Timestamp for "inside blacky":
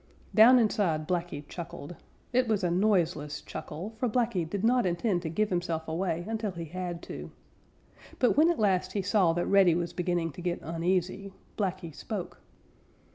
0.57-1.47